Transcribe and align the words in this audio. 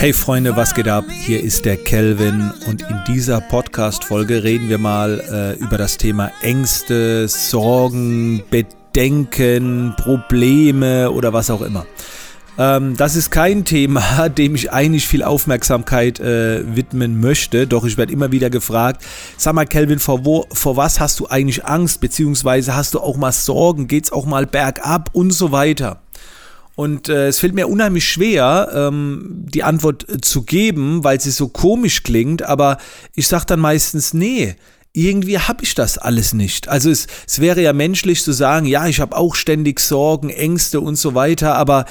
Hey 0.00 0.12
Freunde, 0.12 0.54
was 0.54 0.74
geht 0.74 0.86
ab? 0.86 1.06
Hier 1.10 1.42
ist 1.42 1.64
der 1.64 1.76
Kelvin 1.76 2.52
und 2.68 2.82
in 2.82 3.02
dieser 3.08 3.40
Podcast-Folge 3.40 4.44
reden 4.44 4.68
wir 4.68 4.78
mal 4.78 5.18
äh, 5.58 5.60
über 5.60 5.76
das 5.76 5.96
Thema 5.96 6.30
Ängste, 6.40 7.26
Sorgen, 7.26 8.44
Bedenken, 8.48 9.94
Probleme 9.96 11.10
oder 11.10 11.32
was 11.32 11.50
auch 11.50 11.62
immer. 11.62 11.84
Ähm, 12.58 12.96
das 12.96 13.16
ist 13.16 13.32
kein 13.32 13.64
Thema, 13.64 14.28
dem 14.28 14.54
ich 14.54 14.70
eigentlich 14.70 15.08
viel 15.08 15.24
Aufmerksamkeit 15.24 16.20
äh, 16.20 16.76
widmen 16.76 17.18
möchte, 17.18 17.66
doch 17.66 17.84
ich 17.84 17.98
werde 17.98 18.12
immer 18.12 18.30
wieder 18.30 18.50
gefragt, 18.50 19.02
sag 19.36 19.54
mal 19.54 19.66
Kelvin, 19.66 19.98
vor, 19.98 20.46
vor 20.52 20.76
was 20.76 21.00
hast 21.00 21.18
du 21.18 21.26
eigentlich 21.26 21.64
Angst, 21.64 22.00
beziehungsweise 22.00 22.76
hast 22.76 22.94
du 22.94 23.00
auch 23.00 23.16
mal 23.16 23.32
Sorgen, 23.32 23.88
geht 23.88 24.04
es 24.04 24.12
auch 24.12 24.26
mal 24.26 24.46
bergab 24.46 25.10
und 25.12 25.32
so 25.32 25.50
weiter. 25.50 26.02
Und 26.78 27.08
äh, 27.08 27.26
es 27.26 27.40
fällt 27.40 27.56
mir 27.56 27.66
unheimlich 27.66 28.08
schwer, 28.08 28.70
ähm, 28.72 29.46
die 29.48 29.64
Antwort 29.64 30.08
äh, 30.08 30.20
zu 30.20 30.42
geben, 30.42 31.02
weil 31.02 31.20
sie 31.20 31.32
so 31.32 31.48
komisch 31.48 32.04
klingt, 32.04 32.44
aber 32.44 32.78
ich 33.16 33.26
sage 33.26 33.46
dann 33.46 33.58
meistens, 33.58 34.14
nee, 34.14 34.54
irgendwie 34.92 35.40
habe 35.40 35.64
ich 35.64 35.74
das 35.74 35.98
alles 35.98 36.34
nicht. 36.34 36.68
Also 36.68 36.88
es, 36.88 37.08
es 37.26 37.40
wäre 37.40 37.60
ja 37.62 37.72
menschlich 37.72 38.22
zu 38.22 38.30
sagen, 38.30 38.64
ja, 38.64 38.86
ich 38.86 39.00
habe 39.00 39.16
auch 39.16 39.34
ständig 39.34 39.80
Sorgen, 39.80 40.30
Ängste 40.30 40.80
und 40.80 40.94
so 40.94 41.16
weiter, 41.16 41.56
aber 41.56 41.84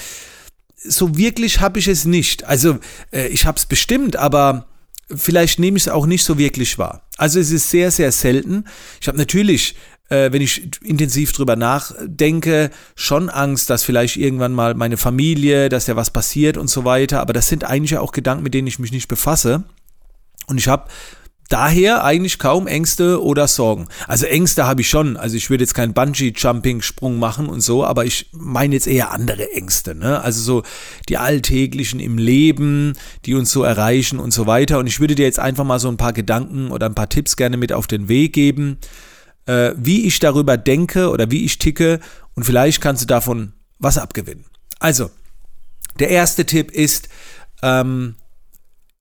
so 0.78 1.17
wirklich 1.17 1.59
habe 1.59 1.80
ich 1.80 1.90
es 1.90 2.06
nicht. 2.06 2.45
Also 2.45 2.80
äh, 3.12 3.28
ich 3.28 3.45
habe 3.45 3.58
es 3.58 3.66
bestimmt, 3.66 4.16
aber 4.16 4.67
vielleicht 5.14 5.59
nehme 5.59 5.76
ich 5.76 5.84
es 5.84 5.90
auch 5.90 6.06
nicht 6.06 6.23
so 6.23 6.38
wirklich 6.38 6.78
wahr. 6.78 7.02
Also 7.17 7.42
es 7.42 7.52
ist 7.52 7.70
sehr, 7.70 7.92
sehr 7.92 8.14
selten. 8.14 8.64
Ich 9.02 9.09
habe 9.09 9.17
natürlich 9.17 9.76
äh, 10.10 10.32
wenn 10.32 10.42
ich 10.42 10.70
intensiv 10.84 11.32
drüber 11.32 11.56
nachdenke, 11.56 12.72
schon 12.96 13.30
Angst, 13.30 13.70
dass 13.70 13.84
vielleicht 13.84 14.18
irgendwann 14.18 14.54
mal 14.54 14.74
meine 14.74 14.98
Familie, 14.98 15.70
dass 15.70 15.88
ja 15.88 15.96
was 15.96 16.12
passiert 16.12 16.58
und 16.58 16.70
so 16.70 16.86
weiter. 16.86 17.20
Aber 17.20 17.34
das 17.34 17.48
sind 17.48 17.64
eigentlich 17.64 17.98
auch 17.98 18.12
Gedanken, 18.12 18.44
mit 18.44 18.54
denen 18.54 18.68
ich 18.68 18.80
mich 18.80 18.92
nicht 18.92 19.08
befasse. 19.08 19.64
Und 20.48 20.58
ich 20.58 20.68
habe 20.68 20.90
daher 21.50 22.04
eigentlich 22.04 22.40
kaum 22.40 22.68
Ängste 22.68 23.23
oder 23.23 23.48
Sorgen. 23.48 23.88
Also 24.08 24.26
Ängste 24.26 24.66
habe 24.66 24.81
ich 24.81 24.90
schon. 24.90 25.18
Also 25.18 25.36
ich 25.38 25.50
würde 25.50 25.64
jetzt 25.64 25.73
keinen 25.73 25.94
Bungee-Jumping-Sprung 25.94 27.20
machen 27.20 27.48
und 27.48 27.62
so, 27.62 27.86
aber 27.86 28.06
ich 28.06 28.30
meine 28.31 28.76
jetzt 28.76 28.88
eher 28.88 29.12
andere 29.12 29.52
Ängste. 29.53 29.96
Ne? 29.96 30.22
Also 30.22 30.42
so 30.42 30.64
die 31.09 31.18
alltäglichen 31.18 32.00
im 32.00 32.18
Leben, 32.18 32.94
die 33.26 33.36
uns 33.36 33.52
so 33.52 33.64
erreichen 33.64 34.20
und 34.20 34.31
so 34.31 34.48
weiter. 34.48 34.80
Und 34.80 34.88
ich 34.88 35.00
würde 35.00 35.16
dir 35.16 35.26
jetzt 35.26 35.40
einfach 35.40 35.64
mal 35.64 35.80
so 35.80 35.88
ein 35.88 35.98
paar 35.98 36.14
Gedanken 36.14 36.72
oder 36.72 36.86
ein 36.86 36.96
paar 36.96 37.09
Tipps 37.09 37.36
gerne 37.38 37.58
mit 37.58 37.72
auf 37.72 37.88
den 37.88 38.09
Weg 38.09 38.34
geben, 38.34 38.78
äh, 39.48 39.73
wie 39.78 40.06
ich 40.06 40.20
darüber 40.20 40.58
denke 40.58 41.09
oder 41.09 41.31
wie 41.31 41.44
ich 41.44 41.58
ticke 41.58 42.00
und 42.36 42.44
vielleicht 42.44 42.81
kannst 42.81 43.02
du 43.02 43.08
davon 43.08 43.53
was 43.80 43.98
abgewinnen. 43.98 44.45
Also, 44.80 45.09
der 46.00 46.09
erste 46.09 46.45
Tipp 46.45 46.72
ist, 46.72 47.09
ähm, 47.64 48.16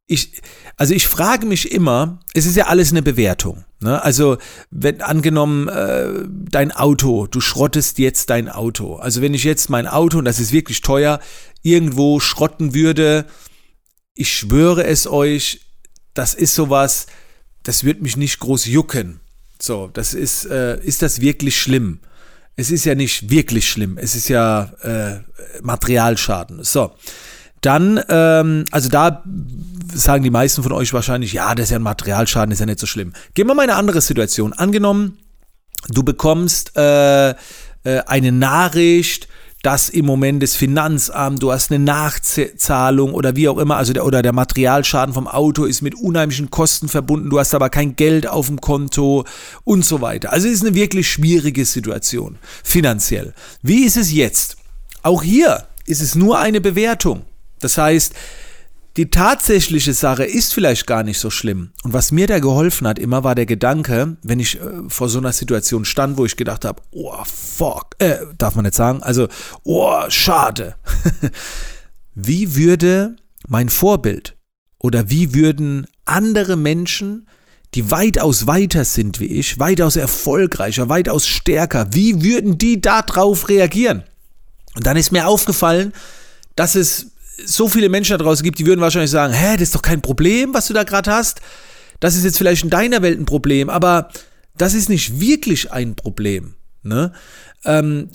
ich, 0.07 0.41
also 0.77 0.95
ich 0.95 1.09
frage 1.09 1.47
mich 1.47 1.73
immer, 1.73 2.21
es 2.33 2.47
ist 2.47 2.57
ja 2.57 2.67
alles 2.67 2.93
eine 2.93 3.03
Bewertung. 3.03 3.65
Ne? 3.81 4.03
Also, 4.03 4.39
wenn 4.71 5.03
angenommen, 5.03 5.69
äh, 5.69 6.25
dein 6.29 6.71
Auto, 6.73 7.27
du 7.27 7.41
schrottest 7.41 7.99
jetzt 7.99 8.31
dein 8.31 8.49
Auto. 8.49 8.97
Also, 8.97 9.21
wenn 9.21 9.35
ich 9.35 9.45
jetzt 9.45 9.69
mein 9.69 9.87
Auto, 9.87 10.19
und 10.19 10.25
das 10.25 10.39
ist 10.39 10.53
wirklich 10.53 10.81
teuer, 10.81 11.21
irgendwo 11.63 12.21
schrotten 12.21 12.73
würde, 12.73 13.27
ich 14.15 14.33
schwöre 14.33 14.85
es 14.85 15.07
euch, 15.07 15.61
das 16.15 16.35
ist 16.35 16.55
sowas, 16.55 17.07
das 17.65 17.85
wird 17.85 18.01
mich 18.01 18.17
nicht 18.17 18.39
groß 18.39 18.67
jucken. 18.67 19.21
So, 19.61 19.91
das 19.93 20.15
ist, 20.15 20.47
äh, 20.47 20.79
ist 20.83 21.03
das 21.03 21.21
wirklich 21.21 21.61
schlimm? 21.61 22.01
Es 22.57 22.71
ist 22.71 22.85
ja 22.85 22.95
nicht 22.95 23.31
wirklich 23.31 23.69
schlimm. 23.69 23.99
Es 23.99 24.15
ist 24.15 24.29
ja 24.29 24.73
äh, 24.83 25.21
Materialschaden. 25.63 26.65
So. 26.65 26.93
Dann, 27.61 28.01
ähm, 28.09 28.65
also 28.71 28.89
da 28.89 29.25
sagen 29.93 30.23
die 30.23 30.31
meisten 30.31 30.63
von 30.63 30.73
euch 30.73 30.93
wahrscheinlich, 30.93 31.33
ja, 31.33 31.55
das 31.55 31.65
ist 31.65 31.71
ja 31.71 31.79
ein 31.79 31.83
Materialschaden, 31.83 32.53
ist 32.53 32.61
ja 32.61 32.67
nicht 32.67 32.79
so 32.79 32.87
schlimm. 32.87 33.13
Gehen 33.35 33.47
wir 33.47 33.55
mal 33.55 33.63
eine 33.63 33.77
andere 33.77 34.01
Situation. 34.01 34.53
Angenommen, 34.53 35.19
du 35.89 36.03
bekommst 36.03 36.77
äh, 36.77 37.31
äh, 37.31 37.35
eine 37.85 38.33
Nachricht, 38.33 39.29
dass 39.67 39.89
im 39.89 40.07
Moment 40.07 40.45
das 40.45 40.55
Finanzamt, 40.55 41.43
du 41.43 41.51
hast 41.51 41.73
eine 41.73 41.83
Nachzahlung 41.83 43.15
oder 43.15 43.35
wie 43.35 43.49
auch 43.49 43.59
immer, 43.59 43.77
also 43.77 43.93
der, 43.93 44.07
oder 44.07 44.23
der 44.23 44.33
Materialschaden 44.33 45.13
vom 45.13 45.27
Auto 45.27 45.65
ist 45.65 45.83
mit 45.83 45.97
unheimlichen 45.97 46.53
Kosten 46.53 46.89
verbunden, 46.89 47.31
du 47.31 47.41
hast 47.41 47.53
aber 47.53 47.69
kein 47.69 47.97
Geld 47.97 48.29
auf 48.29 48.47
dem 48.47 48.61
Konto 48.61 49.25
und 49.65 49.85
so 49.85 50.01
weiter. 50.01 50.33
Also 50.33 50.47
es 50.47 50.55
ist 50.55 50.65
eine 50.65 50.77
wirklich 50.77 51.11
schwierige 51.11 51.65
Situation, 51.65 52.39
finanziell. 52.63 53.35
Wie 53.61 53.85
ist 53.85 53.97
es 53.97 54.13
jetzt? 54.13 54.57
Auch 55.03 55.25
hier 55.25 55.67
ist 55.85 56.01
es 56.01 56.15
nur 56.15 56.39
eine 56.39 56.61
Bewertung. 56.61 57.23
Das 57.59 57.77
heißt, 57.77 58.15
die 58.97 59.11
tatsächliche 59.11 59.93
Sache 59.93 60.25
ist 60.25 60.55
vielleicht 60.55 60.87
gar 60.87 61.03
nicht 61.03 61.19
so 61.19 61.31
schlimm. 61.31 61.71
Und 61.83 61.93
was 61.93 62.13
mir 62.13 62.27
da 62.27 62.39
geholfen 62.39 62.87
hat, 62.87 62.99
immer 62.99 63.25
war 63.25 63.35
der 63.35 63.45
Gedanke, 63.45 64.17
wenn 64.23 64.41
ich 64.41 64.59
äh, 64.59 64.89
vor 64.89 65.09
so 65.09 65.19
einer 65.19 65.33
Situation 65.33 65.85
stand, 65.85 66.17
wo 66.17 66.25
ich 66.25 66.37
gedacht 66.37 66.65
habe, 66.65 66.81
oh 66.93 67.15
fuck, 67.25 67.91
äh, 67.99 68.19
darf 68.39 68.55
man 68.55 68.65
nicht 68.65 68.75
sagen, 68.75 69.03
also, 69.03 69.29
oh, 69.65 70.01
schade. 70.09 70.77
wie 72.15 72.57
würde 72.57 73.17
mein 73.47 73.69
Vorbild 73.69 74.37
oder 74.79 75.11
wie 75.11 75.35
würden 75.35 75.87
andere 76.07 76.57
Menschen, 76.57 77.29
die 77.75 77.91
weitaus 77.91 78.47
weiter 78.47 78.87
sind 78.87 79.21
wie 79.21 79.27
ich, 79.27 79.59
weitaus 79.59 79.97
erfolgreicher, 79.97 80.89
weitaus 80.89 81.27
stärker, 81.27 81.89
wie 81.91 82.23
würden 82.23 82.57
die 82.57 82.81
darauf 82.81 83.51
reagieren? 83.51 84.05
Und 84.75 84.87
dann 84.87 84.97
ist 84.97 85.13
mir 85.13 85.27
aufgefallen, 85.27 85.93
dass 86.55 86.75
es 86.75 87.13
so 87.45 87.69
viele 87.69 87.89
Menschen 87.89 88.17
da 88.17 88.25
draußen 88.25 88.45
gibt, 88.45 88.59
die 88.59 88.67
würden 88.67 88.81
wahrscheinlich 88.81 89.11
sagen, 89.11 89.33
hä, 89.33 89.55
das 89.55 89.63
ist 89.63 89.75
doch 89.75 89.83
kein 89.83 90.03
Problem, 90.03 90.55
was 90.55 90.67
du 90.67 90.75
da 90.75 90.85
gerade 90.85 91.11
hast. 91.11 91.41
Das 92.01 92.17
ist 92.17 92.25
jetzt 92.25 92.39
vielleicht 92.39 92.65
in 92.65 92.71
deiner 92.71 93.03
Welt 93.03 93.19
ein 93.19 93.27
Problem, 93.27 93.71
aber 93.71 94.11
das 94.57 94.75
ist 94.75 94.89
nicht 94.89 95.21
wirklich 95.21 95.73
ein 95.73 95.95
Problem. 95.95 96.55
Ne? 96.83 97.13
Ähm, 97.65 98.09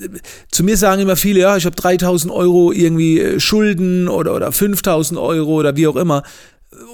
zu 0.49 0.63
mir 0.63 0.77
sagen 0.77 1.01
immer 1.01 1.15
viele, 1.15 1.41
ja, 1.41 1.57
ich 1.57 1.65
habe 1.65 1.75
3000 1.75 2.31
Euro 2.31 2.71
irgendwie 2.71 3.19
äh, 3.19 3.39
Schulden 3.39 4.07
oder, 4.07 4.35
oder 4.35 4.51
5000 4.51 5.19
Euro 5.19 5.55
oder 5.55 5.75
wie 5.75 5.87
auch 5.87 5.95
immer. 5.95 6.23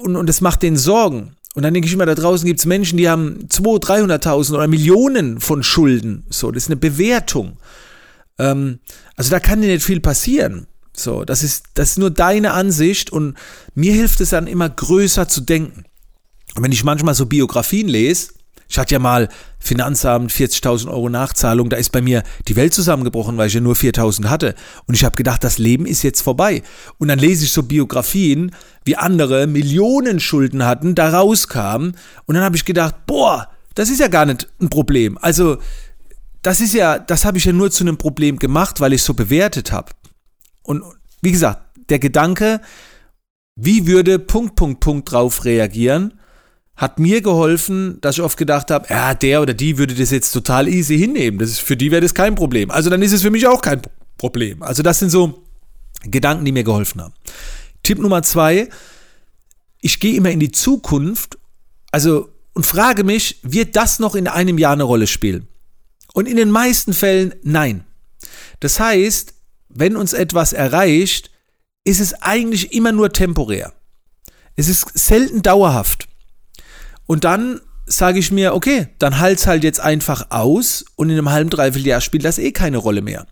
Und, 0.02 0.16
und 0.16 0.28
das 0.28 0.40
macht 0.40 0.62
denen 0.62 0.76
Sorgen. 0.76 1.36
Und 1.54 1.62
dann 1.62 1.74
denke 1.74 1.88
ich 1.88 1.94
immer, 1.94 2.06
da 2.06 2.14
draußen 2.14 2.46
gibt 2.46 2.60
es 2.60 2.66
Menschen, 2.66 2.98
die 2.98 3.08
haben 3.08 3.48
200.000, 3.48 4.20
300.000 4.20 4.54
oder 4.54 4.68
Millionen 4.68 5.40
von 5.40 5.62
Schulden. 5.62 6.24
So, 6.30 6.50
das 6.50 6.64
ist 6.64 6.68
eine 6.68 6.76
Bewertung. 6.76 7.56
Ähm, 8.38 8.78
also 9.16 9.30
da 9.30 9.40
kann 9.40 9.60
dir 9.60 9.66
nicht 9.66 9.84
viel 9.84 10.00
passieren. 10.00 10.67
So, 10.98 11.24
das 11.24 11.42
ist, 11.42 11.64
das 11.74 11.90
ist 11.90 11.98
nur 11.98 12.10
deine 12.10 12.52
Ansicht 12.52 13.10
und 13.10 13.36
mir 13.74 13.92
hilft 13.92 14.20
es 14.20 14.30
dann 14.30 14.46
immer 14.46 14.68
größer 14.68 15.28
zu 15.28 15.40
denken. 15.40 15.84
Und 16.54 16.62
wenn 16.62 16.72
ich 16.72 16.84
manchmal 16.84 17.14
so 17.14 17.26
Biografien 17.26 17.88
lese, 17.88 18.32
ich 18.68 18.78
hatte 18.78 18.92
ja 18.92 18.98
mal 18.98 19.28
Finanzamt 19.58 20.30
40.000 20.30 20.88
Euro 20.88 21.08
Nachzahlung, 21.08 21.70
da 21.70 21.78
ist 21.78 21.90
bei 21.90 22.02
mir 22.02 22.22
die 22.48 22.56
Welt 22.56 22.74
zusammengebrochen, 22.74 23.38
weil 23.38 23.48
ich 23.48 23.54
ja 23.54 23.60
nur 23.60 23.74
4.000 23.74 24.28
hatte. 24.28 24.54
Und 24.86 24.94
ich 24.94 25.04
habe 25.04 25.16
gedacht, 25.16 25.42
das 25.42 25.56
Leben 25.56 25.86
ist 25.86 26.02
jetzt 26.02 26.20
vorbei. 26.20 26.62
Und 26.98 27.08
dann 27.08 27.18
lese 27.18 27.44
ich 27.44 27.52
so 27.52 27.62
Biografien, 27.62 28.54
wie 28.84 28.96
andere 28.96 29.46
Millionen 29.46 30.20
Schulden 30.20 30.66
hatten, 30.66 30.94
da 30.94 31.10
rauskamen. 31.10 31.96
Und 32.26 32.34
dann 32.34 32.44
habe 32.44 32.56
ich 32.56 32.66
gedacht, 32.66 33.06
boah, 33.06 33.48
das 33.74 33.88
ist 33.88 34.00
ja 34.00 34.08
gar 34.08 34.26
nicht 34.26 34.48
ein 34.60 34.68
Problem. 34.68 35.16
Also, 35.18 35.58
das 36.42 36.60
ist 36.60 36.74
ja, 36.74 36.98
das 36.98 37.24
habe 37.24 37.38
ich 37.38 37.46
ja 37.46 37.52
nur 37.52 37.70
zu 37.70 37.84
einem 37.84 37.96
Problem 37.96 38.38
gemacht, 38.38 38.80
weil 38.80 38.92
ich 38.92 39.00
es 39.00 39.06
so 39.06 39.14
bewertet 39.14 39.72
habe. 39.72 39.92
Und 40.68 40.84
wie 41.22 41.32
gesagt, 41.32 41.62
der 41.88 41.98
Gedanke, 41.98 42.60
wie 43.56 43.86
würde 43.86 44.18
Punkt, 44.18 44.54
Punkt, 44.54 44.80
Punkt 44.80 45.10
drauf 45.10 45.46
reagieren, 45.46 46.20
hat 46.76 46.98
mir 46.98 47.22
geholfen, 47.22 47.98
dass 48.02 48.16
ich 48.16 48.22
oft 48.22 48.36
gedacht 48.36 48.70
habe, 48.70 48.86
ja, 48.90 49.14
der 49.14 49.40
oder 49.40 49.54
die 49.54 49.78
würde 49.78 49.94
das 49.94 50.10
jetzt 50.10 50.30
total 50.30 50.68
easy 50.68 50.98
hinnehmen. 50.98 51.38
Das 51.38 51.48
ist, 51.48 51.60
für 51.60 51.74
die 51.74 51.90
wäre 51.90 52.02
das 52.02 52.12
kein 52.14 52.34
Problem. 52.34 52.70
Also 52.70 52.90
dann 52.90 53.00
ist 53.00 53.12
es 53.12 53.22
für 53.22 53.30
mich 53.30 53.46
auch 53.46 53.62
kein 53.62 53.80
Problem. 54.18 54.62
Also 54.62 54.82
das 54.82 54.98
sind 54.98 55.08
so 55.08 55.42
Gedanken, 56.02 56.44
die 56.44 56.52
mir 56.52 56.64
geholfen 56.64 57.00
haben. 57.00 57.14
Tipp 57.82 57.98
Nummer 57.98 58.22
zwei, 58.22 58.68
ich 59.80 60.00
gehe 60.00 60.16
immer 60.16 60.30
in 60.30 60.38
die 60.38 60.52
Zukunft, 60.52 61.38
also 61.90 62.28
und 62.52 62.66
frage 62.66 63.04
mich, 63.04 63.38
wird 63.42 63.74
das 63.74 64.00
noch 64.00 64.14
in 64.14 64.28
einem 64.28 64.58
Jahr 64.58 64.74
eine 64.74 64.82
Rolle 64.82 65.06
spielen? 65.06 65.48
Und 66.12 66.28
in 66.28 66.36
den 66.36 66.50
meisten 66.50 66.92
Fällen 66.92 67.34
nein. 67.42 67.84
Das 68.60 68.78
heißt, 68.78 69.32
wenn 69.68 69.96
uns 69.96 70.12
etwas 70.12 70.52
erreicht, 70.52 71.30
ist 71.84 72.00
es 72.00 72.14
eigentlich 72.22 72.72
immer 72.72 72.92
nur 72.92 73.12
temporär. 73.12 73.72
Es 74.56 74.68
ist 74.68 74.98
selten 74.98 75.42
dauerhaft. 75.42 76.08
Und 77.06 77.24
dann 77.24 77.60
sage 77.86 78.18
ich 78.18 78.30
mir, 78.30 78.54
okay, 78.54 78.88
dann 78.98 79.18
halt's 79.18 79.46
halt 79.46 79.64
jetzt 79.64 79.80
einfach 79.80 80.30
aus 80.30 80.84
und 80.96 81.10
in 81.10 81.16
einem 81.16 81.30
halben, 81.30 81.50
dreiviertel 81.50 81.86
Jahr 81.86 82.00
spielt 82.00 82.24
das 82.24 82.38
eh 82.38 82.52
keine 82.52 82.76
Rolle 82.76 83.02
mehr. 83.02 83.26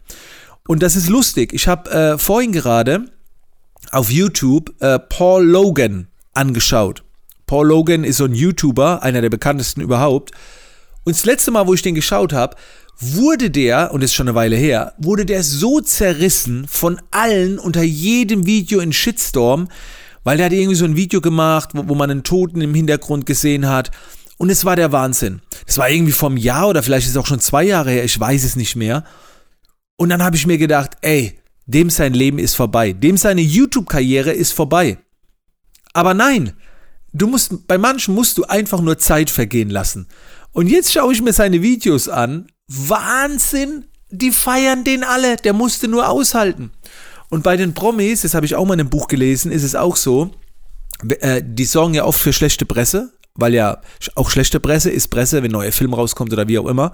Und 0.67 0.83
das 0.83 0.97
ist 0.97 1.09
lustig. 1.09 1.53
Ich 1.53 1.69
habe 1.69 1.91
äh, 1.91 2.19
vorhin 2.19 2.53
gerade 2.53 3.11
auf 3.91 4.11
YouTube 4.11 4.75
äh, 4.81 4.99
Paul 4.99 5.45
Logan 5.45 6.09
angeschaut. 6.33 7.03
Paul 7.47 7.69
Logan 7.69 8.05
ist 8.05 8.17
so 8.17 8.25
ein 8.25 8.35
YouTuber, 8.35 9.03
einer 9.03 9.21
der 9.21 9.31
bekanntesten 9.31 9.81
überhaupt. 9.81 10.33
Und 11.07 11.15
das 11.15 11.25
letzte 11.25 11.53
Mal, 11.53 11.69
wo 11.69 11.73
ich 11.73 11.83
den 11.83 11.95
geschaut 11.95 12.33
habe, 12.33 12.57
wurde 12.99 13.49
der, 13.49 13.93
und 13.93 14.03
das 14.03 14.11
ist 14.11 14.17
schon 14.17 14.27
eine 14.27 14.35
Weile 14.35 14.57
her, 14.57 14.95
wurde 14.99 15.25
der 15.25 15.45
so 15.45 15.81
zerrissen 15.81 16.67
von 16.69 17.01
allen 17.13 17.61
unter 17.61 17.83
jedem 17.83 18.45
Video 18.45 18.81
in 18.81 18.93
Shitstorm, 18.93 19.69
Weil 20.25 20.39
der 20.39 20.47
hat 20.47 20.53
irgendwie 20.53 20.75
so 20.75 20.85
ein 20.85 20.97
Video 20.97 21.21
gemacht, 21.21 21.71
wo, 21.75 21.89
wo 21.89 21.95
man 21.95 22.11
einen 22.11 22.25
Toten 22.25 22.61
im 22.61 22.75
Hintergrund 22.75 23.25
gesehen 23.25 23.69
hat. 23.69 23.93
Und 24.37 24.51
es 24.51 24.65
war 24.65 24.75
der 24.75 24.91
Wahnsinn. 24.91 25.43
Es 25.65 25.79
war 25.79 25.89
irgendwie 25.89 26.11
vom 26.13 26.37
Jahr 26.37 26.69
oder 26.69 26.83
vielleicht 26.83 27.07
ist 27.07 27.13
es 27.13 27.17
auch 27.17 27.27
schon 27.27 27.39
zwei 27.39 27.63
Jahre 27.63 27.93
her, 27.93 28.05
ich 28.05 28.19
weiß 28.19 28.43
es 28.43 28.57
nicht 28.57 28.75
mehr. 28.75 29.05
Und 29.97 30.09
dann 30.09 30.25
habe 30.25 30.35
ich 30.35 30.49
mir 30.49 30.59
gedacht, 30.59 30.97
ey, 31.03 31.39
dem 31.67 31.89
sein 31.89 32.15
Leben 32.15 32.41
ist 32.41 32.57
vorbei. 32.57 32.93
Dem 32.93 33.17
seine 33.17 33.43
YouTube-Karriere 33.43 34.33
ist 34.33 34.53
vorbei. 34.53 34.99
Aber 35.93 36.15
nein, 36.15 36.55
du 37.13 37.29
musst, 37.29 37.69
bei 37.69 37.79
manchen 37.79 38.13
musst 38.13 38.37
du 38.39 38.45
einfach 38.45 38.81
nur 38.81 38.99
Zeit 38.99 39.31
vergehen 39.31 39.71
lassen. 39.71 40.09
Und 40.57 40.69
jetzt 40.69 40.91
schaue 40.91 41.13
ich 41.13 41.21
mir 41.21 41.35
seine 41.35 41.61
Videos 41.61 42.09
an. 42.09 42.47
Wahnsinn! 42.67 43.85
Die 44.09 44.31
feiern 44.31 44.85
den 44.85 45.05
alle. 45.05 45.37
Der 45.37 45.53
musste 45.53 45.87
nur 45.87 46.09
aushalten. 46.09 46.71
Und 47.29 47.43
bei 47.43 47.59
den 47.59 47.75
Promis, 47.75 48.23
das 48.23 48.33
habe 48.33 48.47
ich 48.47 48.57
auch 48.57 48.65
mal 48.65 48.73
in 48.73 48.81
einem 48.81 48.89
Buch 48.89 49.07
gelesen, 49.07 49.53
ist 49.53 49.65
es 49.65 49.75
auch 49.75 49.97
so, 49.97 50.31
äh, 51.21 51.43
die 51.45 51.67
sorgen 51.67 51.93
ja 51.93 52.07
oft 52.07 52.19
für 52.19 52.33
schlechte 52.33 52.65
Presse, 52.65 53.13
weil 53.35 53.53
ja 53.53 53.83
auch 54.15 54.31
schlechte 54.31 54.59
Presse 54.59 54.89
ist 54.89 55.09
Presse, 55.09 55.43
wenn 55.43 55.51
ein 55.51 55.59
neuer 55.59 55.73
Film 55.73 55.93
rauskommt 55.93 56.33
oder 56.33 56.49
wie 56.49 56.59
auch 56.59 56.69
immer. 56.69 56.93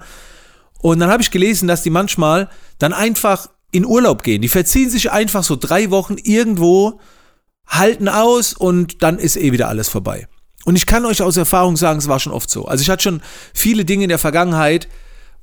Und 0.81 0.99
dann 0.99 1.09
habe 1.09 1.23
ich 1.23 1.31
gelesen, 1.31 1.69
dass 1.69 1.83
die 1.83 1.89
manchmal 1.89 2.49
dann 2.79 2.91
einfach 2.91 3.47
in 3.71 3.85
Urlaub 3.85 4.23
gehen. 4.23 4.41
Die 4.41 4.49
verziehen 4.49 4.89
sich 4.89 5.09
einfach 5.11 5.45
so 5.45 5.55
drei 5.55 5.89
Wochen 5.89 6.17
irgendwo, 6.21 6.99
halten 7.65 8.09
aus 8.09 8.51
und 8.51 9.03
dann 9.03 9.19
ist 9.19 9.37
eh 9.37 9.53
wieder 9.53 9.69
alles 9.69 9.87
vorbei. 9.87 10.27
Und 10.65 10.75
ich 10.75 10.85
kann 10.85 11.05
euch 11.05 11.21
aus 11.21 11.37
Erfahrung 11.37 11.75
sagen, 11.75 11.99
es 11.99 12.07
war 12.07 12.19
schon 12.19 12.33
oft 12.33 12.49
so. 12.49 12.65
Also 12.65 12.81
ich 12.81 12.89
hatte 12.89 13.03
schon 13.03 13.21
viele 13.53 13.85
Dinge 13.85 14.03
in 14.03 14.09
der 14.09 14.19
Vergangenheit, 14.19 14.87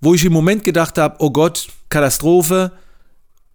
wo 0.00 0.14
ich 0.14 0.25
im 0.25 0.32
Moment 0.32 0.64
gedacht 0.64 0.99
habe, 0.99 1.17
oh 1.19 1.31
Gott, 1.31 1.69
Katastrophe. 1.88 2.72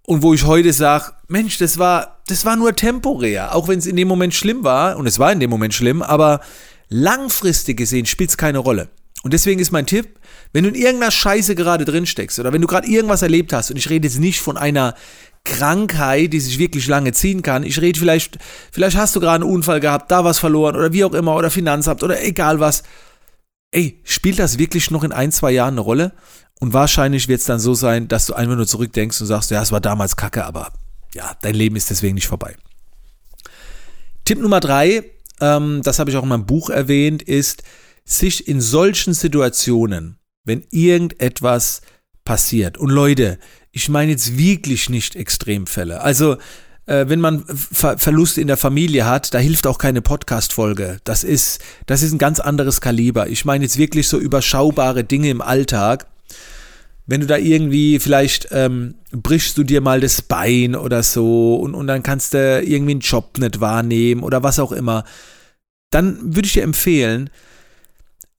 Und 0.07 0.21
wo 0.21 0.35
ich 0.35 0.45
heute 0.45 0.71
sage, 0.71 1.13
Mensch, 1.27 1.57
das 1.57 1.79
war, 1.79 2.19
das 2.27 2.45
war 2.45 2.55
nur 2.55 2.75
temporär, 2.75 3.55
auch 3.55 3.67
wenn 3.67 3.79
es 3.79 3.87
in 3.87 3.95
dem 3.95 4.07
Moment 4.07 4.35
schlimm 4.35 4.63
war, 4.63 4.97
und 4.97 5.07
es 5.07 5.17
war 5.17 5.31
in 5.31 5.39
dem 5.39 5.49
Moment 5.49 5.73
schlimm, 5.73 6.03
aber 6.03 6.41
langfristig 6.89 7.77
gesehen 7.77 8.05
spielt 8.05 8.29
es 8.29 8.37
keine 8.37 8.59
Rolle. 8.59 8.89
Und 9.23 9.33
deswegen 9.33 9.59
ist 9.59 9.71
mein 9.71 9.87
Tipp, 9.87 10.19
wenn 10.55 10.63
du 10.63 10.69
in 10.69 10.75
irgendeiner 10.75 11.11
Scheiße 11.11 11.53
gerade 11.53 11.83
drin 11.83 12.05
steckst 12.05 12.39
oder 12.39 12.53
wenn 12.53 12.61
du 12.61 12.67
gerade 12.67 12.87
irgendwas 12.87 13.21
erlebt 13.21 13.51
hast, 13.51 13.71
und 13.71 13.75
ich 13.75 13.89
rede 13.89 14.07
jetzt 14.07 14.19
nicht 14.19 14.39
von 14.39 14.55
einer 14.55 14.95
Krankheit, 15.43 16.31
die 16.31 16.39
sich 16.39 16.59
wirklich 16.59 16.87
lange 16.87 17.11
ziehen 17.11 17.41
kann. 17.41 17.63
Ich 17.63 17.81
rede 17.81 17.99
vielleicht, 17.99 18.37
vielleicht 18.71 18.95
hast 18.95 19.17
du 19.17 19.19
gerade 19.19 19.43
einen 19.43 19.53
Unfall 19.53 19.81
gehabt, 19.81 20.11
da 20.11 20.23
was 20.23 20.39
verloren 20.39 20.77
oder 20.77 20.93
wie 20.93 21.03
auch 21.03 21.13
immer 21.13 21.35
oder 21.35 21.51
Finanzamt 21.51 22.03
oder 22.03 22.23
egal 22.23 22.61
was. 22.61 22.83
Ey, 23.71 23.99
spielt 24.05 24.39
das 24.39 24.57
wirklich 24.57 24.91
noch 24.91 25.03
in 25.03 25.11
ein, 25.11 25.33
zwei 25.33 25.51
Jahren 25.51 25.73
eine 25.73 25.81
Rolle? 25.81 26.13
Und 26.61 26.71
wahrscheinlich 26.71 27.27
wird 27.27 27.41
es 27.41 27.45
dann 27.45 27.59
so 27.59 27.73
sein, 27.73 28.07
dass 28.07 28.25
du 28.27 28.33
einfach 28.33 28.55
nur 28.55 28.65
zurückdenkst 28.65 29.19
und 29.19 29.27
sagst, 29.27 29.51
ja, 29.51 29.61
es 29.61 29.73
war 29.73 29.81
damals 29.81 30.15
kacke, 30.15 30.45
aber 30.45 30.71
ja, 31.13 31.35
dein 31.41 31.55
Leben 31.55 31.75
ist 31.75 31.89
deswegen 31.89 32.15
nicht 32.15 32.27
vorbei. 32.27 32.55
Tipp 34.23 34.39
Nummer 34.39 34.61
drei, 34.61 35.03
ähm, 35.41 35.81
das 35.83 35.99
habe 35.99 36.11
ich 36.11 36.15
auch 36.15 36.23
in 36.23 36.29
meinem 36.29 36.45
Buch 36.45 36.69
erwähnt, 36.69 37.23
ist, 37.23 37.63
sich 38.05 38.47
in 38.47 38.61
solchen 38.61 39.13
Situationen, 39.13 40.17
wenn 40.45 40.63
irgendetwas 40.71 41.81
passiert, 42.23 42.77
und 42.77 42.89
Leute, 42.89 43.37
ich 43.71 43.89
meine 43.89 44.11
jetzt 44.11 44.37
wirklich 44.37 44.89
nicht 44.89 45.15
Extremfälle. 45.15 46.01
Also, 46.01 46.37
äh, 46.85 47.05
wenn 47.07 47.19
man 47.19 47.43
Ver 47.45 47.97
Verluste 47.97 48.39
in 48.39 48.47
der 48.47 48.57
Familie 48.57 49.05
hat, 49.05 49.33
da 49.33 49.39
hilft 49.39 49.67
auch 49.67 49.77
keine 49.77 50.01
Podcast-Folge. 50.01 50.99
Das 51.03 51.23
ist, 51.23 51.59
das 51.85 52.01
ist 52.01 52.13
ein 52.13 52.17
ganz 52.17 52.39
anderes 52.39 52.79
Kaliber. 52.79 53.27
Ich 53.27 53.43
meine 53.43 53.65
jetzt 53.65 53.77
wirklich 53.77 54.07
so 54.07 54.17
überschaubare 54.17 55.03
Dinge 55.03 55.29
im 55.29 55.41
Alltag 55.41 56.07
wenn 57.07 57.21
du 57.21 57.27
da 57.27 57.37
irgendwie, 57.37 57.99
vielleicht 57.99 58.47
ähm, 58.51 58.95
brichst 59.11 59.57
du 59.57 59.63
dir 59.63 59.81
mal 59.81 60.01
das 60.01 60.21
Bein 60.21 60.75
oder 60.75 61.03
so 61.03 61.55
und, 61.55 61.75
und 61.75 61.87
dann 61.87 62.03
kannst 62.03 62.33
du 62.33 62.61
irgendwie 62.63 62.93
einen 62.93 62.99
Job 63.01 63.37
nicht 63.37 63.59
wahrnehmen 63.59 64.23
oder 64.23 64.41
was 64.43 64.59
auch 64.59 64.71
immer, 64.71 65.03
dann 65.91 66.35
würde 66.35 66.47
ich 66.47 66.53
dir 66.53 66.63
empfehlen, 66.63 67.29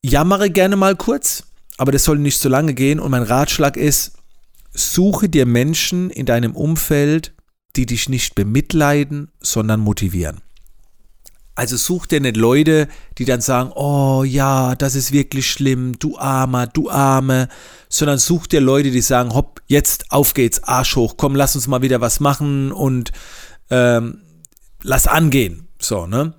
jammere 0.03 0.49
gerne 0.49 0.75
mal 0.75 0.95
kurz, 0.95 1.43
aber 1.77 1.91
das 1.91 2.03
soll 2.03 2.17
nicht 2.17 2.39
so 2.39 2.49
lange 2.49 2.73
gehen 2.73 2.99
und 2.99 3.11
mein 3.11 3.23
Ratschlag 3.23 3.77
ist, 3.77 4.13
suche 4.73 5.29
dir 5.29 5.45
Menschen 5.45 6.09
in 6.09 6.25
deinem 6.25 6.55
Umfeld, 6.55 7.33
die 7.75 7.85
dich 7.85 8.09
nicht 8.09 8.35
bemitleiden, 8.35 9.31
sondern 9.39 9.79
motivieren. 9.79 10.41
Also 11.57 11.75
such 11.75 12.05
dir 12.05 12.21
nicht 12.21 12.37
Leute, 12.37 12.87
die 13.17 13.25
dann 13.25 13.41
sagen, 13.41 13.71
oh 13.73 14.23
ja, 14.23 14.75
das 14.75 14.93
ist 14.93 15.11
wirklich 15.11 15.49
schlimm, 15.49 15.97
du 15.97 16.15
Armer, 16.17 16.67
du 16.67 16.89
Arme, 16.91 17.47
sondern 17.89 18.19
such 18.19 18.45
dir 18.45 18.61
Leute, 18.61 18.91
die 18.91 19.01
sagen, 19.01 19.33
hopp, 19.33 19.61
jetzt 19.65 20.11
auf 20.11 20.35
geht's, 20.35 20.63
Arsch 20.63 20.95
hoch, 20.95 21.15
komm, 21.17 21.35
lass 21.35 21.55
uns 21.55 21.67
mal 21.67 21.81
wieder 21.81 21.99
was 21.99 22.19
machen 22.19 22.71
und 22.71 23.11
ähm, 23.71 24.21
lass 24.83 25.07
angehen. 25.07 25.67
So, 25.81 26.05
ne? 26.05 26.35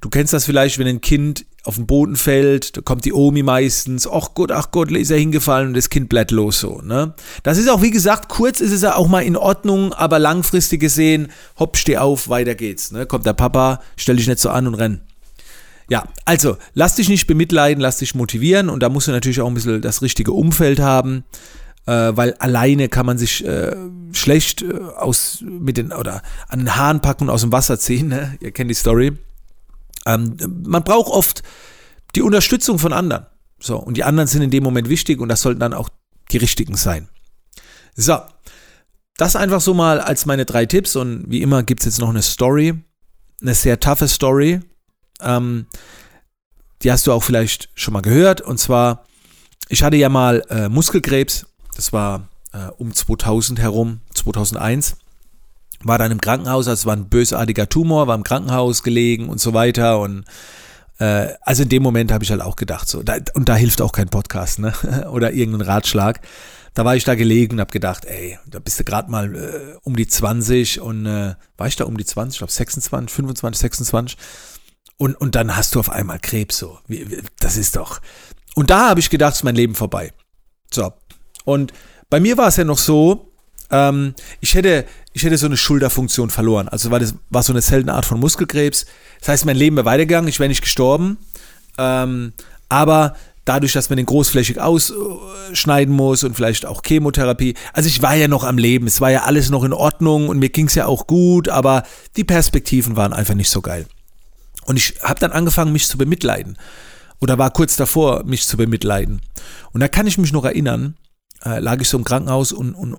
Du 0.00 0.08
kennst 0.08 0.32
das 0.32 0.46
vielleicht, 0.46 0.78
wenn 0.78 0.86
ein 0.86 1.02
Kind 1.02 1.44
auf 1.64 1.76
den 1.76 1.86
Boden 1.86 2.16
fällt, 2.16 2.76
da 2.76 2.80
kommt 2.80 3.04
die 3.04 3.12
Omi 3.12 3.42
meistens, 3.42 4.08
ach 4.08 4.30
Gott, 4.34 4.50
ach 4.50 4.70
Gott, 4.72 4.90
ist 4.90 5.10
er 5.10 5.18
hingefallen 5.18 5.68
und 5.68 5.76
das 5.76 5.90
Kind 5.90 6.08
bleibt 6.08 6.32
los 6.32 6.58
so, 6.58 6.80
ne? 6.82 7.14
Das 7.44 7.56
ist 7.56 7.70
auch, 7.70 7.82
wie 7.82 7.90
gesagt, 7.90 8.28
kurz 8.28 8.60
ist 8.60 8.72
es 8.72 8.82
ja 8.82 8.96
auch 8.96 9.08
mal 9.08 9.22
in 9.22 9.36
Ordnung, 9.36 9.92
aber 9.92 10.18
langfristig 10.18 10.80
gesehen, 10.80 11.28
hopp, 11.58 11.76
steh 11.76 11.98
auf, 11.98 12.28
weiter 12.28 12.56
geht's, 12.56 12.90
ne? 12.90 13.06
Kommt 13.06 13.26
der 13.26 13.34
Papa, 13.34 13.80
stell 13.96 14.16
dich 14.16 14.26
nicht 14.26 14.40
so 14.40 14.50
an 14.50 14.66
und 14.66 14.74
renn. 14.74 15.02
Ja, 15.88 16.04
also, 16.24 16.56
lass 16.74 16.96
dich 16.96 17.08
nicht 17.08 17.26
bemitleiden, 17.26 17.80
lass 17.80 17.98
dich 17.98 18.14
motivieren 18.14 18.68
und 18.68 18.82
da 18.82 18.88
musst 18.88 19.06
du 19.06 19.12
natürlich 19.12 19.40
auch 19.40 19.46
ein 19.46 19.54
bisschen 19.54 19.82
das 19.82 20.02
richtige 20.02 20.32
Umfeld 20.32 20.80
haben, 20.80 21.24
äh, 21.86 21.92
weil 21.92 22.34
alleine 22.34 22.88
kann 22.88 23.06
man 23.06 23.18
sich 23.18 23.44
äh, 23.44 23.76
schlecht 24.12 24.62
äh, 24.62 24.72
aus 24.96 25.44
mit 25.46 25.76
den 25.76 25.92
oder 25.92 26.22
an 26.48 26.60
den 26.60 26.76
Haaren 26.76 27.00
packen 27.00 27.24
und 27.24 27.30
aus 27.30 27.42
dem 27.42 27.52
Wasser 27.52 27.78
ziehen, 27.78 28.08
ne? 28.08 28.36
Ihr 28.40 28.50
kennt 28.50 28.70
die 28.70 28.74
Story. 28.74 29.12
Ähm, 30.06 30.36
man 30.66 30.84
braucht 30.84 31.10
oft 31.10 31.42
die 32.14 32.22
Unterstützung 32.22 32.78
von 32.78 32.92
anderen. 32.92 33.26
So, 33.60 33.78
und 33.78 33.96
die 33.96 34.04
anderen 34.04 34.26
sind 34.26 34.42
in 34.42 34.50
dem 34.50 34.64
Moment 34.64 34.88
wichtig 34.88 35.20
und 35.20 35.28
das 35.28 35.42
sollten 35.42 35.60
dann 35.60 35.74
auch 35.74 35.88
die 36.30 36.38
richtigen 36.38 36.76
sein. 36.76 37.08
So, 37.94 38.18
das 39.16 39.36
einfach 39.36 39.60
so 39.60 39.74
mal 39.74 40.00
als 40.00 40.26
meine 40.26 40.44
drei 40.44 40.66
Tipps 40.66 40.96
und 40.96 41.24
wie 41.28 41.42
immer 41.42 41.62
gibt 41.62 41.80
es 41.80 41.86
jetzt 41.86 42.00
noch 42.00 42.08
eine 42.08 42.22
Story, 42.22 42.74
eine 43.40 43.54
sehr 43.54 43.78
toughe 43.78 44.08
Story. 44.08 44.60
Ähm, 45.20 45.66
die 46.82 46.90
hast 46.90 47.06
du 47.06 47.12
auch 47.12 47.22
vielleicht 47.22 47.68
schon 47.74 47.94
mal 47.94 48.00
gehört 48.00 48.40
und 48.40 48.58
zwar, 48.58 49.04
ich 49.68 49.82
hatte 49.84 49.96
ja 49.96 50.08
mal 50.08 50.42
äh, 50.48 50.68
Muskelkrebs, 50.68 51.46
das 51.76 51.92
war 51.92 52.28
äh, 52.52 52.66
um 52.78 52.92
2000 52.92 53.60
herum, 53.60 54.00
2001 54.14 54.96
war 55.84 55.98
dann 55.98 56.12
im 56.12 56.20
Krankenhaus, 56.20 56.68
also 56.68 56.80
es 56.80 56.86
war 56.86 56.96
ein 56.96 57.08
bösartiger 57.08 57.68
Tumor, 57.68 58.06
war 58.06 58.14
im 58.14 58.24
Krankenhaus 58.24 58.82
gelegen 58.82 59.28
und 59.28 59.40
so 59.40 59.54
weiter 59.54 60.00
und 60.00 60.24
äh, 60.98 61.34
also 61.42 61.62
in 61.62 61.68
dem 61.68 61.82
Moment 61.82 62.12
habe 62.12 62.24
ich 62.24 62.30
halt 62.30 62.40
auch 62.40 62.56
gedacht 62.56 62.88
so, 62.88 63.02
da, 63.02 63.16
und 63.34 63.48
da 63.48 63.56
hilft 63.56 63.82
auch 63.82 63.92
kein 63.92 64.08
Podcast, 64.08 64.58
ne, 64.58 64.72
oder 65.10 65.32
irgendein 65.32 65.66
Ratschlag. 65.66 66.20
Da 66.74 66.86
war 66.86 66.96
ich 66.96 67.04
da 67.04 67.14
gelegen 67.14 67.54
und 67.54 67.60
habe 67.60 67.70
gedacht, 67.70 68.06
ey, 68.06 68.38
da 68.46 68.58
bist 68.58 68.80
du 68.80 68.84
gerade 68.84 69.10
mal 69.10 69.34
äh, 69.34 69.76
um 69.82 69.94
die 69.94 70.06
20 70.06 70.80
und 70.80 71.04
äh, 71.04 71.34
war 71.58 71.66
ich 71.66 71.76
da 71.76 71.84
um 71.84 71.98
die 71.98 72.04
20, 72.04 72.34
ich 72.34 72.38
glaube 72.38 72.52
26, 72.52 73.14
25, 73.14 73.60
26 73.60 74.18
und, 74.96 75.20
und 75.20 75.34
dann 75.34 75.56
hast 75.56 75.74
du 75.74 75.80
auf 75.80 75.90
einmal 75.90 76.18
Krebs 76.18 76.58
so. 76.58 76.78
Wie, 76.86 77.10
wie, 77.10 77.22
das 77.40 77.56
ist 77.56 77.76
doch. 77.76 78.00
Und 78.54 78.70
da 78.70 78.88
habe 78.88 79.00
ich 79.00 79.10
gedacht, 79.10 79.34
ist 79.34 79.42
mein 79.42 79.56
Leben 79.56 79.74
vorbei. 79.74 80.12
So. 80.70 80.92
Und 81.44 81.72
bei 82.08 82.20
mir 82.20 82.38
war 82.38 82.48
es 82.48 82.56
ja 82.56 82.64
noch 82.64 82.78
so, 82.78 83.32
ähm, 83.70 84.14
ich, 84.40 84.54
hätte, 84.54 84.84
ich 85.12 85.24
hätte 85.24 85.36
so 85.36 85.46
eine 85.46 85.56
Schulterfunktion 85.56 86.30
verloren. 86.30 86.68
Also 86.68 86.90
war 86.90 86.98
das 86.98 87.14
war 87.30 87.42
so 87.42 87.52
eine 87.52 87.62
seltene 87.62 87.94
Art 87.94 88.06
von 88.06 88.20
Muskelkrebs. 88.20 88.86
Das 89.20 89.28
heißt, 89.28 89.44
mein 89.44 89.56
Leben 89.56 89.76
wäre 89.76 89.86
weitergegangen, 89.86 90.28
ich 90.28 90.40
wäre 90.40 90.48
nicht 90.48 90.62
gestorben. 90.62 91.18
Ähm, 91.78 92.32
aber 92.68 93.14
dadurch, 93.44 93.72
dass 93.72 93.90
man 93.90 93.96
den 93.96 94.06
großflächig 94.06 94.60
ausschneiden 94.60 95.94
muss 95.94 96.24
und 96.24 96.34
vielleicht 96.34 96.64
auch 96.64 96.82
Chemotherapie. 96.84 97.54
Also 97.72 97.88
ich 97.88 98.02
war 98.02 98.14
ja 98.14 98.28
noch 98.28 98.44
am 98.44 98.58
Leben, 98.58 98.86
es 98.86 99.00
war 99.00 99.10
ja 99.10 99.24
alles 99.24 99.50
noch 99.50 99.64
in 99.64 99.72
Ordnung 99.72 100.28
und 100.28 100.38
mir 100.38 100.48
ging 100.48 100.66
es 100.66 100.74
ja 100.74 100.86
auch 100.86 101.06
gut, 101.06 101.48
aber 101.48 101.82
die 102.16 102.24
Perspektiven 102.24 102.96
waren 102.96 103.12
einfach 103.12 103.34
nicht 103.34 103.50
so 103.50 103.60
geil. 103.60 103.86
Und 104.64 104.76
ich 104.76 104.94
habe 105.02 105.18
dann 105.18 105.32
angefangen, 105.32 105.72
mich 105.72 105.88
zu 105.88 105.98
bemitleiden. 105.98 106.56
Oder 107.20 107.38
war 107.38 107.50
kurz 107.50 107.76
davor, 107.76 108.24
mich 108.24 108.46
zu 108.46 108.56
bemitleiden. 108.56 109.22
Und 109.72 109.80
da 109.80 109.88
kann 109.88 110.06
ich 110.06 110.18
mich 110.18 110.32
noch 110.32 110.44
erinnern, 110.44 110.96
äh, 111.44 111.58
lag 111.58 111.80
ich 111.80 111.88
so 111.88 111.96
im 111.96 112.04
Krankenhaus 112.04 112.52
und, 112.52 112.74
und 112.74 112.96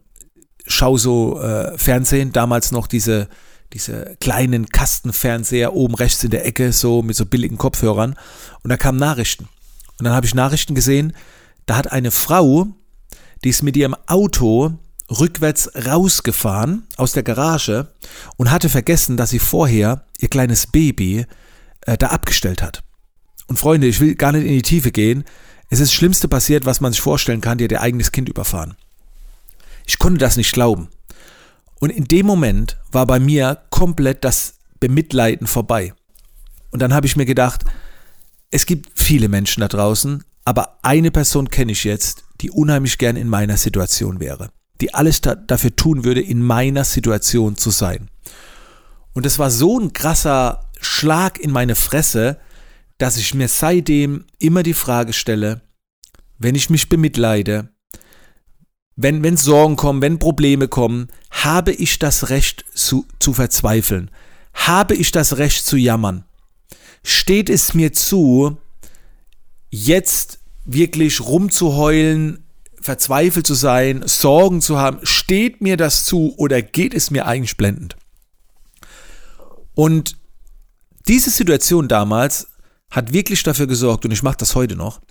schau 0.83 0.97
so 0.97 1.39
äh, 1.39 1.77
Fernsehen, 1.77 2.33
damals 2.33 2.73
noch 2.73 2.87
diese, 2.87 3.29
diese 3.71 4.17
kleinen 4.19 4.67
Kastenfernseher 4.67 5.73
oben 5.73 5.95
rechts 5.95 6.21
in 6.25 6.31
der 6.31 6.45
Ecke, 6.45 6.73
so 6.73 7.01
mit 7.01 7.15
so 7.15 7.25
billigen 7.25 7.57
Kopfhörern. 7.57 8.15
Und 8.63 8.69
da 8.69 8.75
kamen 8.75 8.99
Nachrichten. 8.99 9.47
Und 9.97 10.03
dann 10.03 10.13
habe 10.13 10.25
ich 10.25 10.35
Nachrichten 10.35 10.75
gesehen, 10.75 11.13
da 11.67 11.77
hat 11.77 11.93
eine 11.93 12.11
Frau, 12.11 12.67
die 13.45 13.49
ist 13.49 13.63
mit 13.63 13.77
ihrem 13.77 13.95
Auto 14.07 14.73
rückwärts 15.09 15.71
rausgefahren 15.73 16.85
aus 16.97 17.13
der 17.13 17.23
Garage 17.23 17.93
und 18.35 18.51
hatte 18.51 18.67
vergessen, 18.67 19.15
dass 19.15 19.29
sie 19.29 19.39
vorher 19.39 20.03
ihr 20.19 20.27
kleines 20.27 20.67
Baby 20.67 21.25
äh, 21.85 21.97
da 21.97 22.07
abgestellt 22.07 22.61
hat. 22.61 22.83
Und 23.47 23.57
Freunde, 23.57 23.87
ich 23.87 24.01
will 24.01 24.15
gar 24.15 24.33
nicht 24.33 24.45
in 24.45 24.53
die 24.53 24.61
Tiefe 24.63 24.91
gehen. 24.91 25.23
Es 25.69 25.79
ist 25.79 25.91
das 25.91 25.93
Schlimmste 25.93 26.27
passiert, 26.27 26.65
was 26.65 26.81
man 26.81 26.91
sich 26.91 26.99
vorstellen 26.99 27.39
kann, 27.39 27.57
die 27.57 27.63
hat 27.63 27.71
ihr 27.71 27.81
eigenes 27.81 28.11
Kind 28.11 28.27
überfahren. 28.27 28.75
Ich 29.85 29.99
konnte 29.99 30.19
das 30.19 30.37
nicht 30.37 30.53
glauben. 30.53 30.89
Und 31.79 31.89
in 31.89 32.05
dem 32.05 32.25
Moment 32.25 32.77
war 32.91 33.05
bei 33.05 33.19
mir 33.19 33.63
komplett 33.69 34.23
das 34.23 34.55
Bemitleiden 34.79 35.47
vorbei. 35.47 35.93
Und 36.71 36.81
dann 36.81 36.93
habe 36.93 37.07
ich 37.07 37.15
mir 37.15 37.25
gedacht, 37.25 37.65
es 38.51 38.65
gibt 38.65 38.89
viele 38.95 39.29
Menschen 39.29 39.61
da 39.61 39.67
draußen, 39.67 40.23
aber 40.45 40.79
eine 40.81 41.11
Person 41.11 41.49
kenne 41.49 41.71
ich 41.71 41.83
jetzt, 41.83 42.23
die 42.41 42.51
unheimlich 42.51 42.97
gern 42.97 43.15
in 43.15 43.27
meiner 43.27 43.57
Situation 43.57 44.19
wäre, 44.19 44.49
die 44.81 44.93
alles 44.93 45.21
da, 45.21 45.35
dafür 45.35 45.75
tun 45.75 46.03
würde, 46.03 46.21
in 46.21 46.41
meiner 46.41 46.83
Situation 46.83 47.55
zu 47.55 47.69
sein. 47.69 48.09
Und 49.13 49.25
es 49.25 49.39
war 49.39 49.51
so 49.51 49.79
ein 49.79 49.93
krasser 49.93 50.69
Schlag 50.81 51.39
in 51.39 51.51
meine 51.51 51.75
Fresse, 51.75 52.39
dass 52.97 53.17
ich 53.17 53.33
mir 53.33 53.47
seitdem 53.47 54.25
immer 54.39 54.63
die 54.63 54.73
Frage 54.73 55.13
stelle, 55.13 55.61
wenn 56.37 56.55
ich 56.55 56.69
mich 56.69 56.89
bemitleide, 56.89 57.69
wenn, 58.95 59.23
wenn 59.23 59.38
Sorgen 59.38 59.75
kommen, 59.75 60.01
wenn 60.01 60.19
Probleme 60.19 60.67
kommen, 60.67 61.07
habe 61.31 61.71
ich 61.71 62.00
das 62.00 62.29
Recht 62.29 62.65
zu, 62.73 63.05
zu 63.19 63.33
verzweifeln? 63.33 64.12
Habe 64.53 64.95
ich 64.95 65.12
das 65.12 65.38
Recht 65.38 65.65
zu 65.65 65.77
jammern? 65.77 66.25
Steht 67.03 67.50
es 67.50 67.73
mir 67.73 67.91
zu, 67.91 68.57
jetzt 69.69 70.39
wirklich 70.63 71.21
rumzuheulen, 71.21 72.45
verzweifelt 72.79 73.47
zu 73.47 73.55
sein, 73.55 74.03
Sorgen 74.05 74.62
zu 74.62 74.77
haben? 74.77 75.00
Steht 75.03 75.62
mir 75.62 75.75
das 75.75 76.05
zu 76.05 76.35
oder 76.38 76.62
geht 76.62 76.93
es 76.93 77.09
mir 77.09 77.25
eigentlich 77.25 77.57
blendend? 77.57 77.95
Und 79.73 80.17
diese 81.07 81.31
Situation 81.31 81.88
damals 81.88 82.47
hat 82.91 83.12
wirklich 83.12 83.41
dafür 83.41 83.67
gesorgt, 83.67 84.05
und 84.05 84.12
ich 84.12 84.21
mache 84.21 84.38
das 84.38 84.53
heute 84.55 84.75
noch, 84.75 85.01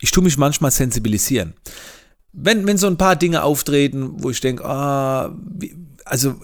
ich 0.00 0.12
tue 0.12 0.22
mich 0.22 0.38
manchmal 0.38 0.70
sensibilisieren. 0.70 1.54
Wenn, 2.40 2.66
wenn 2.66 2.78
so 2.78 2.86
ein 2.86 2.96
paar 2.96 3.16
Dinge 3.16 3.42
auftreten, 3.42 4.22
wo 4.22 4.30
ich 4.30 4.40
denke, 4.40 4.64
ah, 4.64 5.34
also 6.04 6.36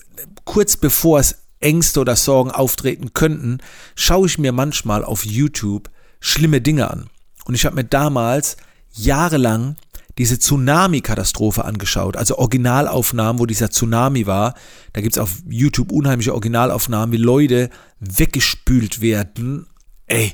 kurz 0.45 0.77
bevor 0.77 1.21
es 1.21 1.39
Ängste 1.61 2.01
oder 2.01 2.17
Sorgen 2.17 2.51
auftreten 2.51 3.15
könnten, 3.15 3.59
schaue 3.95 4.27
ich 4.27 4.39
mir 4.39 4.53
manchmal 4.53 5.05
auf 5.05 5.25
YouTube 5.25 5.91
schlimme 6.21 6.61
Dinge 6.61 6.91
an. 6.91 7.09
Und 7.45 7.55
ich 7.55 7.65
habe 7.65 7.77
mir 7.77 7.85
damals 7.85 8.57
jahrelang 8.93 9.77
diese 10.19 10.39
Tsunami-Katastrophe 10.39 11.65
angeschaut, 11.65 12.17
also 12.17 12.39
Originalaufnahmen, 12.39 13.41
wo 13.41 13.47
dieser 13.47 13.71
Tsunami 13.71 14.27
war. 14.27 14.55
Da 14.93 15.01
gibt 15.01 15.17
es 15.17 15.23
auf 15.23 15.43
YouTube 15.49 15.91
unheimliche 15.91 16.33
Originalaufnahmen, 16.33 17.13
wie 17.13 17.23
Leute 17.23 17.71
weggespült 17.99 19.01
werden. 19.01 19.67
Ey. 20.07 20.33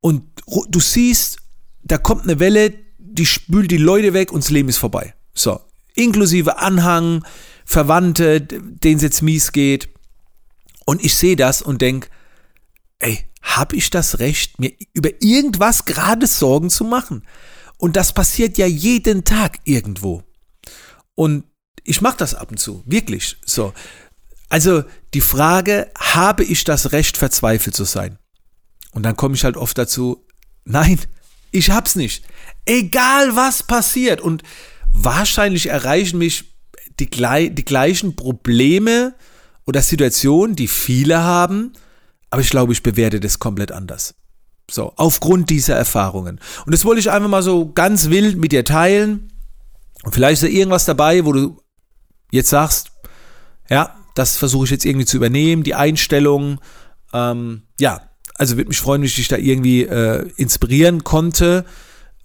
Und 0.00 0.22
du 0.68 0.80
siehst, 0.80 1.38
da 1.82 1.98
kommt 1.98 2.22
eine 2.24 2.38
Welle, 2.38 2.74
die 3.14 3.26
spült 3.26 3.70
die 3.70 3.76
Leute 3.76 4.12
weg 4.12 4.32
und 4.32 4.42
das 4.42 4.50
Leben 4.50 4.68
ist 4.68 4.78
vorbei. 4.78 5.14
So. 5.34 5.60
Inklusive 5.94 6.58
Anhang, 6.58 7.24
Verwandte, 7.64 8.40
denen 8.40 8.96
es 8.96 9.02
jetzt 9.02 9.22
mies 9.22 9.52
geht. 9.52 9.88
Und 10.84 11.04
ich 11.04 11.14
sehe 11.14 11.36
das 11.36 11.62
und 11.62 11.80
denke, 11.80 12.08
ey, 12.98 13.26
habe 13.42 13.76
ich 13.76 13.90
das 13.90 14.18
Recht, 14.18 14.58
mir 14.58 14.72
über 14.92 15.10
irgendwas 15.20 15.84
gerade 15.84 16.26
Sorgen 16.26 16.70
zu 16.70 16.84
machen? 16.84 17.24
Und 17.78 17.96
das 17.96 18.12
passiert 18.12 18.58
ja 18.58 18.66
jeden 18.66 19.24
Tag 19.24 19.60
irgendwo. 19.64 20.24
Und 21.14 21.44
ich 21.84 22.00
mache 22.00 22.16
das 22.16 22.34
ab 22.34 22.50
und 22.50 22.58
zu, 22.58 22.82
wirklich. 22.86 23.36
So. 23.44 23.72
Also 24.48 24.82
die 25.14 25.20
Frage, 25.20 25.90
habe 25.96 26.42
ich 26.44 26.64
das 26.64 26.92
Recht, 26.92 27.16
verzweifelt 27.16 27.76
zu 27.76 27.84
sein? 27.84 28.18
Und 28.92 29.04
dann 29.04 29.16
komme 29.16 29.34
ich 29.34 29.44
halt 29.44 29.56
oft 29.56 29.78
dazu, 29.78 30.26
nein, 30.64 30.98
ich 31.50 31.70
hab's 31.70 31.94
nicht. 31.94 32.24
Egal 32.66 33.36
was 33.36 33.62
passiert. 33.62 34.20
Und 34.20 34.42
wahrscheinlich 34.92 35.68
erreichen 35.68 36.18
mich 36.18 36.54
die, 37.00 37.08
die 37.08 37.64
gleichen 37.64 38.16
Probleme 38.16 39.14
oder 39.66 39.82
Situationen, 39.82 40.56
die 40.56 40.68
viele 40.68 41.22
haben, 41.22 41.72
aber 42.30 42.42
ich 42.42 42.50
glaube, 42.50 42.72
ich 42.72 42.82
bewerte 42.82 43.20
das 43.20 43.38
komplett 43.38 43.72
anders. 43.72 44.14
So, 44.70 44.92
aufgrund 44.96 45.50
dieser 45.50 45.76
Erfahrungen. 45.76 46.40
Und 46.64 46.72
das 46.72 46.84
wollte 46.84 47.00
ich 47.00 47.10
einfach 47.10 47.28
mal 47.28 47.42
so 47.42 47.70
ganz 47.72 48.08
wild 48.10 48.38
mit 48.38 48.52
dir 48.52 48.64
teilen. 48.64 49.32
Und 50.02 50.14
vielleicht 50.14 50.42
ist 50.42 50.48
da 50.48 50.52
irgendwas 50.52 50.84
dabei, 50.84 51.24
wo 51.24 51.32
du 51.32 51.60
jetzt 52.30 52.48
sagst, 52.48 52.92
ja, 53.68 53.94
das 54.14 54.36
versuche 54.36 54.64
ich 54.64 54.70
jetzt 54.70 54.84
irgendwie 54.84 55.06
zu 55.06 55.16
übernehmen, 55.16 55.64
die 55.64 55.74
Einstellung. 55.74 56.60
Ähm, 57.12 57.62
ja, 57.78 58.00
also 58.34 58.56
würde 58.56 58.68
mich 58.68 58.80
freuen, 58.80 59.02
wenn 59.02 59.06
ich 59.06 59.16
dich 59.16 59.28
da 59.28 59.36
irgendwie 59.36 59.82
äh, 59.82 60.28
inspirieren 60.36 61.04
konnte. 61.04 61.64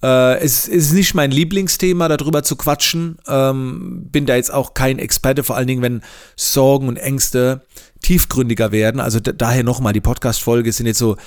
Äh, 0.01 0.39
es, 0.39 0.67
ist 0.67 0.93
nicht 0.93 1.13
mein 1.13 1.31
Lieblingsthema, 1.31 2.07
darüber 2.07 2.43
zu 2.43 2.55
quatschen. 2.55 3.17
Ähm, 3.27 4.07
bin 4.11 4.25
da 4.25 4.35
jetzt 4.35 4.53
auch 4.53 4.73
kein 4.73 4.99
Experte, 4.99 5.43
vor 5.43 5.57
allen 5.57 5.67
Dingen, 5.67 5.81
wenn 5.81 6.01
Sorgen 6.35 6.87
und 6.87 6.97
Ängste 6.97 7.61
tiefgründiger 8.01 8.71
werden. 8.71 9.01
Also 9.01 9.19
daher 9.19 9.63
nochmal, 9.63 9.93
die 9.93 10.01
Podcast-Folge 10.01 10.71
sind 10.71 10.85
jetzt 10.85 10.99
so 10.99 11.17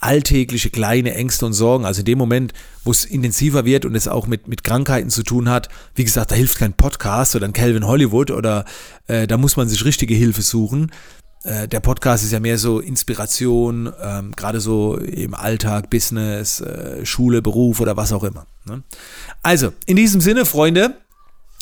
alltägliche 0.00 0.70
kleine 0.70 1.14
Ängste 1.14 1.44
und 1.44 1.52
Sorgen. 1.52 1.84
Also 1.84 2.00
in 2.00 2.06
dem 2.06 2.18
Moment, 2.18 2.54
wo 2.84 2.90
es 2.90 3.04
intensiver 3.04 3.64
wird 3.64 3.84
und 3.84 3.94
es 3.94 4.08
auch 4.08 4.26
mit, 4.26 4.48
mit 4.48 4.64
Krankheiten 4.64 5.10
zu 5.10 5.22
tun 5.22 5.48
hat, 5.48 5.68
wie 5.94 6.04
gesagt, 6.04 6.30
da 6.30 6.34
hilft 6.34 6.58
kein 6.58 6.72
Podcast 6.72 7.36
oder 7.36 7.46
ein 7.46 7.52
Calvin 7.52 7.86
Hollywood 7.86 8.30
oder 8.30 8.64
äh, 9.06 9.26
da 9.26 9.36
muss 9.36 9.56
man 9.56 9.68
sich 9.68 9.84
richtige 9.84 10.14
Hilfe 10.14 10.42
suchen. 10.42 10.90
Äh, 11.42 11.68
der 11.68 11.80
Podcast 11.80 12.24
ist 12.24 12.32
ja 12.32 12.40
mehr 12.40 12.58
so 12.58 12.80
Inspiration, 12.80 13.92
ähm, 14.02 14.32
gerade 14.36 14.60
so 14.60 14.96
im 14.96 15.34
Alltag, 15.34 15.88
Business, 15.88 16.60
äh, 16.60 17.04
Schule, 17.06 17.40
Beruf 17.40 17.80
oder 17.80 17.96
was 17.96 18.12
auch 18.12 18.24
immer. 18.24 18.46
Ne? 18.66 18.82
Also, 19.42 19.72
in 19.86 19.96
diesem 19.96 20.20
Sinne, 20.20 20.44
Freunde, 20.44 20.96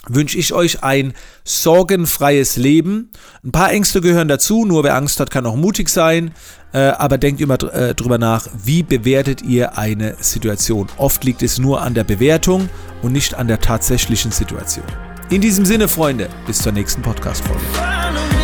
wünsche 0.09 0.39
ich 0.39 0.53
euch 0.53 0.83
ein 0.83 1.13
sorgenfreies 1.45 2.57
Leben. 2.57 3.11
Ein 3.45 3.53
paar 3.53 3.73
Ängste 3.73 4.01
gehören 4.01 4.29
dazu, 4.29 4.65
nur 4.65 4.85
wer 4.85 4.97
Angst 4.97 5.21
hat, 5.21 5.31
kann 5.31 5.47
auch 5.47 5.57
mutig 5.57 5.89
sein. 5.89 6.33
Äh, 6.73 6.89
aber 6.89 7.17
denkt 7.17 7.41
immer 7.41 7.63
äh, 7.73 7.95
drüber 7.95 8.19
nach, 8.19 8.47
wie 8.63 8.83
bewertet 8.83 9.43
ihr 9.43 9.79
eine 9.79 10.17
Situation. 10.21 10.89
Oft 10.99 11.25
liegt 11.25 11.43
es 11.43 11.59
nur 11.59 11.83
an 11.83 11.95
der 11.95 12.05
Bewertung 12.05 12.69
und 13.03 13.13
nicht 13.13 13.35
an 13.35 13.49
der 13.49 13.61
tatsächlichen 13.61 14.33
Situation. 14.33 14.85
In 15.31 15.41
diesem 15.41 15.65
Sinne, 15.65 15.89
Freunde, 15.89 16.29
bis 16.47 16.59
zur 16.59 16.73
nächsten 16.73 17.03
Podcast-Folge. 17.03 18.38